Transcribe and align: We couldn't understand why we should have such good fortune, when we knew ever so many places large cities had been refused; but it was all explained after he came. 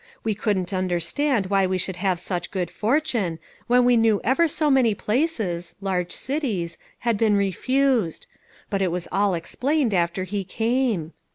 We 0.23 0.33
couldn't 0.33 0.73
understand 0.73 1.45
why 1.45 1.67
we 1.67 1.77
should 1.77 1.97
have 1.97 2.19
such 2.19 2.49
good 2.49 2.71
fortune, 2.71 3.37
when 3.67 3.85
we 3.85 3.97
knew 3.97 4.19
ever 4.23 4.47
so 4.47 4.71
many 4.71 4.95
places 4.95 5.75
large 5.79 6.11
cities 6.11 6.79
had 7.01 7.19
been 7.19 7.35
refused; 7.37 8.25
but 8.71 8.81
it 8.81 8.89
was 8.91 9.07
all 9.11 9.35
explained 9.35 9.93
after 9.93 10.23
he 10.23 10.43
came. 10.43 11.13